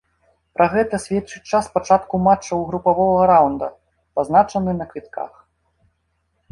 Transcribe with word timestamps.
Пра 0.59 0.65
гэта 0.75 0.99
сведчыць 1.03 1.41
час 1.51 1.65
пачатку 1.75 2.21
матчаў 2.29 2.65
групавога 2.73 3.21
раўнда, 3.33 3.67
пазначаны 4.19 4.71
на 4.81 4.85
квітках. 4.95 5.31